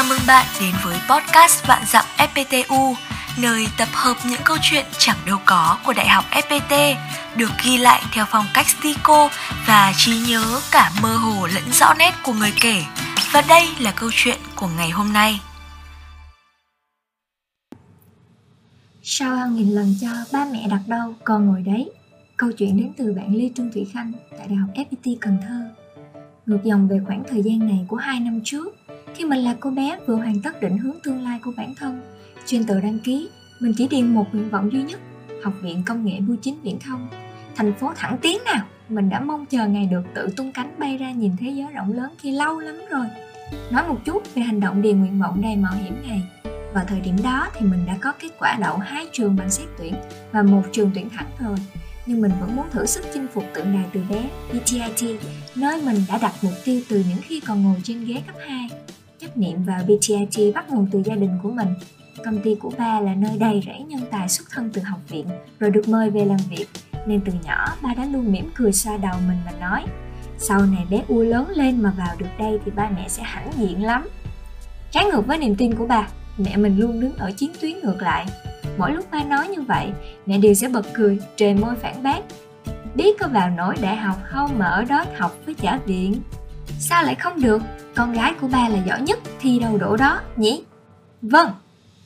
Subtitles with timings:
[0.00, 2.94] Chào mừng bạn đến với podcast Vạn Dặm FPTU,
[3.38, 6.94] nơi tập hợp những câu chuyện chẳng đâu có của Đại học FPT,
[7.36, 9.28] được ghi lại theo phong cách stico
[9.66, 12.82] và trí nhớ cả mơ hồ lẫn rõ nét của người kể.
[13.32, 15.40] Và đây là câu chuyện của ngày hôm nay.
[19.02, 21.90] Sau hàng nghìn lần cho ba mẹ đặt đâu con ngồi đấy
[22.36, 25.70] Câu chuyện đến từ bạn Lê Trương Thủy Khanh tại Đại học FPT Cần Thơ
[26.46, 28.79] Ngược dòng về khoảng thời gian này của hai năm trước
[29.14, 32.00] khi mình là cô bé vừa hoàn tất định hướng tương lai của bản thân
[32.46, 33.28] Trên tờ đăng ký,
[33.60, 35.00] mình chỉ điền một nguyện vọng duy nhất
[35.44, 37.08] Học viện Công nghệ Bưu chính Viễn thông.
[37.56, 40.96] Thành phố thẳng tiến nào Mình đã mong chờ ngày được tự tung cánh bay
[40.96, 43.06] ra nhìn thế giới rộng lớn kia lâu lắm rồi.
[43.70, 46.22] Nói một chút về hành động điền nguyện vọng đầy mạo hiểm này.
[46.74, 49.68] Vào thời điểm đó thì mình đã có kết quả đậu hai trường bằng xét
[49.78, 49.94] tuyển
[50.32, 51.56] và một trường tuyển thẳng rồi.
[52.06, 55.20] Nhưng mình vẫn muốn thử sức chinh phục tượng đài từ bé BTIT
[55.56, 58.68] nơi mình đã đặt mục tiêu từ những khi còn ngồi trên ghế cấp 2
[59.30, 61.68] chấp niệm vào BTIT bắt nguồn từ gia đình của mình.
[62.24, 65.26] Công ty của ba là nơi đầy rẫy nhân tài xuất thân từ học viện,
[65.60, 66.66] rồi được mời về làm việc.
[67.06, 69.84] Nên từ nhỏ, ba đã luôn mỉm cười xoa đầu mình và nói,
[70.38, 73.50] sau này bé u lớn lên mà vào được đây thì ba mẹ sẽ hãnh
[73.58, 74.08] diện lắm.
[74.90, 78.02] Trái ngược với niềm tin của bà mẹ mình luôn đứng ở chiến tuyến ngược
[78.02, 78.26] lại.
[78.78, 79.92] Mỗi lúc ba nói như vậy,
[80.26, 82.20] mẹ đều sẽ bật cười, trề môi phản bác,
[82.94, 86.20] biết có vào nổi đại học không mà ở đó học với trả viện
[86.78, 87.62] sao lại không được?
[87.94, 90.62] Con gái của ba là giỏi nhất thi đâu đổ đó nhỉ?
[91.22, 91.50] Vâng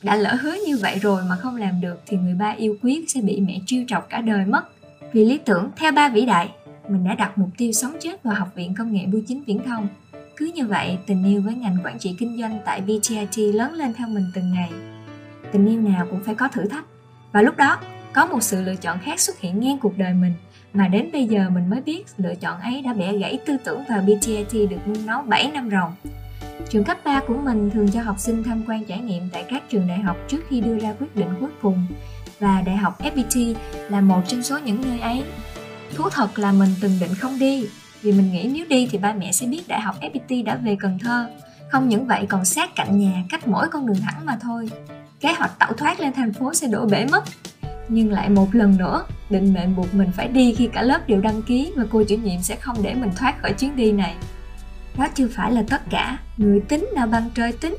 [0.03, 3.05] đã lỡ hứa như vậy rồi mà không làm được thì người ba yêu quý
[3.07, 4.63] sẽ bị mẹ trêu chọc cả đời mất.
[5.13, 6.49] Vì lý tưởng theo ba vĩ đại
[6.89, 9.63] mình đã đặt mục tiêu sống chết vào học viện công nghệ bưu chính viễn
[9.65, 9.87] thông.
[10.37, 13.93] Cứ như vậy, tình yêu với ngành quản trị kinh doanh tại VTIT lớn lên
[13.93, 14.71] theo mình từng ngày.
[15.51, 16.85] Tình yêu nào cũng phải có thử thách.
[17.31, 17.77] Và lúc đó,
[18.13, 20.33] có một sự lựa chọn khác xuất hiện ngang cuộc đời mình
[20.75, 23.83] mà đến bây giờ mình mới biết lựa chọn ấy đã bẻ gãy tư tưởng
[23.89, 25.95] vào BTIT được nung nấu 7 năm ròng.
[26.69, 29.69] Trường cấp 3 của mình thường cho học sinh tham quan trải nghiệm tại các
[29.69, 31.87] trường đại học trước khi đưa ra quyết định cuối cùng
[32.39, 33.55] và Đại học FPT
[33.89, 35.23] là một trong số những nơi ấy.
[35.95, 37.67] Thú thật là mình từng định không đi
[38.01, 40.77] vì mình nghĩ nếu đi thì ba mẹ sẽ biết đại học FPT đã về
[40.79, 41.29] Cần Thơ.
[41.71, 44.69] Không những vậy còn sát cạnh nhà, cách mỗi con đường thẳng mà thôi.
[45.19, 47.23] Kế hoạch tẩu thoát lên thành phố sẽ đổ bể mất.
[47.89, 51.21] Nhưng lại một lần nữa, định mệnh buộc mình phải đi khi cả lớp đều
[51.21, 54.15] đăng ký và cô chủ nhiệm sẽ không để mình thoát khỏi chuyến đi này.
[54.97, 57.77] Đó chưa phải là tất cả, người tính nào bằng trời tính.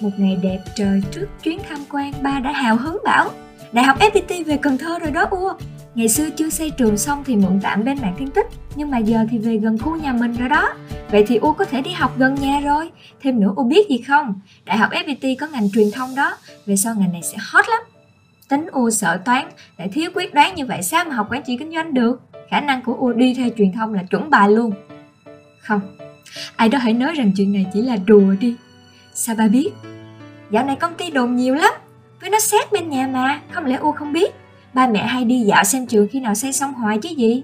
[0.00, 3.30] Một ngày đẹp trời trước chuyến tham quan, ba đã hào hứng bảo
[3.72, 5.54] Đại học FPT về Cần Thơ rồi đó ua
[5.94, 8.98] Ngày xưa chưa xây trường xong thì mượn tạm bên mạng thiên tích Nhưng mà
[8.98, 10.74] giờ thì về gần khu nhà mình rồi đó.
[11.10, 12.90] Vậy thì U có thể đi học gần nhà rồi.
[13.20, 14.40] Thêm nữa U biết gì không?
[14.64, 16.36] Đại học FPT có ngành truyền thông đó
[16.66, 17.93] Về sau ngành này sẽ hot lắm.
[18.48, 21.56] Tính U sợ toán, Lại thiếu quyết đoán như vậy sao mà học quản trị
[21.56, 22.20] kinh doanh được?
[22.50, 24.72] Khả năng của U đi theo truyền thông là chuẩn bài luôn.
[25.60, 25.80] Không,
[26.56, 28.56] Ai đó hãy nói rằng chuyện này chỉ là đùa đi.
[29.14, 29.70] Sao ba biết?
[30.50, 31.72] Dạo này công ty đồn nhiều lắm,
[32.20, 34.34] Với nó sát bên nhà mà, Không lẽ U không biết?
[34.74, 37.42] Ba mẹ hay đi dạo xem trường khi nào xây xong hoài chứ gì?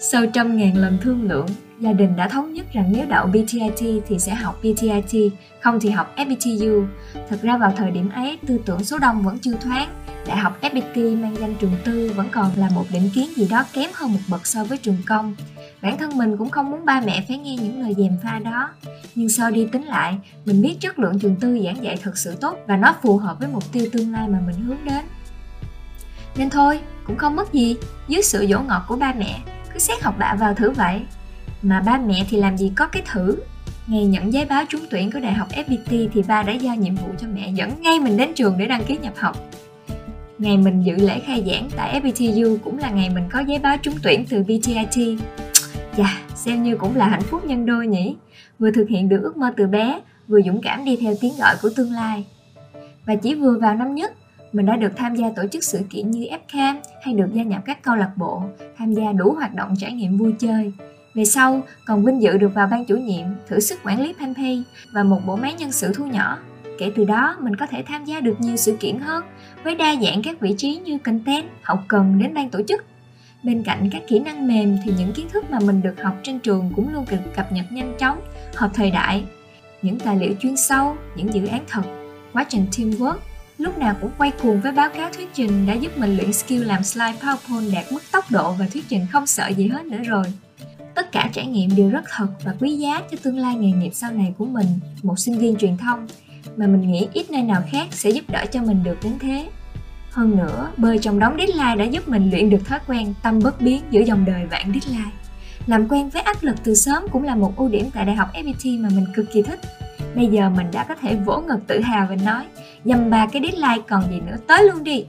[0.00, 1.46] Sau trăm ngàn lần thương lượng
[1.84, 5.90] gia đình đã thống nhất rằng nếu đậu BTIT thì sẽ học BTIT không thì
[5.90, 6.86] học FPTU
[7.28, 9.88] thật ra vào thời điểm ấy tư tưởng số đông vẫn chưa thoáng.
[10.26, 13.64] Đại học FPT mang danh trường tư vẫn còn là một định kiến gì đó
[13.72, 15.34] kém hơn một bậc so với trường công.
[15.82, 18.70] Bản thân mình cũng không muốn ba mẹ phải nghe những lời dèm pha đó.
[19.14, 22.36] Nhưng sau đi tính lại mình biết chất lượng trường tư giảng dạy thật sự
[22.40, 25.04] tốt và nó phù hợp với mục tiêu tương lai mà mình hướng đến.
[26.36, 27.76] Nên thôi, cũng không mất gì,
[28.08, 29.40] dưới sự dỗ ngọt của ba mẹ,
[29.72, 31.02] cứ xét học bạ vào thử vậy.
[31.64, 33.36] Mà ba mẹ thì làm gì có cái thử.
[33.86, 36.94] Ngày nhận giấy báo trúng tuyển của Đại học FPT thì ba đã giao nhiệm
[36.94, 39.36] vụ cho mẹ dẫn ngay mình đến trường để đăng ký nhập học.
[40.38, 43.76] Ngày mình dự lễ khai giảng tại FPTU cũng là ngày mình có giấy báo
[43.82, 45.18] trúng tuyển từ BTIT.
[45.96, 48.16] Dạ, xem như cũng là hạnh phúc nhân đôi nhỉ.
[48.58, 51.54] Vừa thực hiện được ước mơ từ bé, vừa dũng cảm đi theo tiếng gọi
[51.62, 52.24] của tương lai.
[53.06, 54.12] Và chỉ vừa vào năm nhất
[54.52, 57.62] mình đã được tham gia tổ chức sự kiện như FCAM hay được gia nhập
[57.64, 58.42] các câu lạc bộ,
[58.78, 60.72] tham gia đủ hoạt động trải nghiệm vui chơi.
[61.14, 64.62] Về sau, còn vinh dự được vào ban chủ nhiệm, thử sức quản lý fanpage
[64.92, 66.38] và một bộ máy nhân sự thu nhỏ.
[66.78, 69.24] Kể từ đó, mình có thể tham gia được nhiều sự kiện hơn,
[69.64, 72.84] với đa dạng các vị trí như content, hậu cần đến ban tổ chức.
[73.42, 76.38] Bên cạnh các kỹ năng mềm thì những kiến thức mà mình được học trên
[76.38, 78.20] trường cũng luôn được cập nhật nhanh chóng,
[78.54, 79.24] hợp thời đại.
[79.82, 81.82] Những tài liệu chuyên sâu, những dự án thật,
[82.32, 83.16] quá trình teamwork
[83.58, 86.64] lúc nào cũng quay cuồng với báo cáo thuyết trình đã giúp mình luyện skill
[86.64, 90.02] làm slide PowerPoint đạt mức tốc độ và thuyết trình không sợ gì hết nữa
[90.04, 90.24] rồi.
[90.94, 93.90] Tất cả trải nghiệm đều rất thật và quý giá cho tương lai nghề nghiệp
[93.94, 94.66] sau này của mình,
[95.02, 96.06] một sinh viên truyền thông,
[96.56, 99.48] mà mình nghĩ ít nơi nào khác sẽ giúp đỡ cho mình được đến thế.
[100.10, 103.60] Hơn nữa, bơi trong đống deadline đã giúp mình luyện được thói quen tâm bất
[103.60, 105.10] biến giữa dòng đời vạn deadline.
[105.66, 108.28] Làm quen với áp lực từ sớm cũng là một ưu điểm tại Đại học
[108.34, 109.60] FPT mà mình cực kỳ thích
[110.14, 112.44] Bây giờ mình đã có thể vỗ ngực tự hào và nói
[112.84, 115.04] Dầm ba cái deadline còn gì nữa tới luôn đi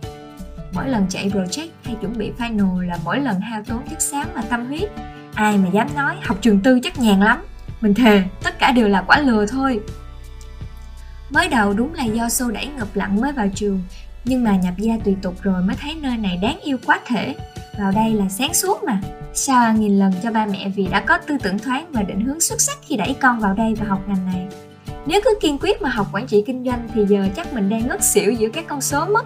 [0.74, 4.28] Mỗi lần chạy project hay chuẩn bị final là mỗi lần hao tốn chất xám
[4.36, 4.90] và tâm huyết
[5.36, 7.46] Ai mà dám nói, học trường tư chắc nhàn lắm.
[7.82, 9.80] Mình thề, tất cả đều là quả lừa thôi.
[11.30, 13.82] Mới đầu đúng là do xô đẩy ngập lặng mới vào trường,
[14.26, 17.36] Nhưng mà nhập gia tùy tục rồi mới thấy nơi này đáng yêu quá thể.
[17.80, 19.02] Vào đây là sáng suốt mà.
[19.34, 22.42] Sao nghìn lần cho ba mẹ vì đã có tư tưởng thoáng và định hướng
[22.42, 24.48] xuất sắc khi đẩy con vào đây và học ngành này.
[25.06, 27.88] Nếu cứ kiên quyết mà học quản trị kinh doanh thì giờ chắc mình đang
[27.88, 29.26] ngất xỉu giữa các con số mất.